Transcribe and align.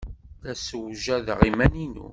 La 0.43 0.53
ssewjadeɣ 0.55 1.39
iman-inu. 1.49 2.07